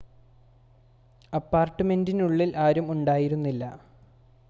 അപ്പാർട്ട്മെൻ്റിനുള്ളിൽ 1.33 2.57
ആരും 2.57 2.91
ഉണ്ടായിരുന്നില്ല 2.91 3.63